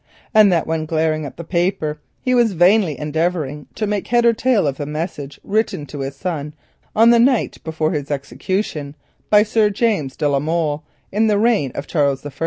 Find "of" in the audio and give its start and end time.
4.65-4.77, 11.75-11.85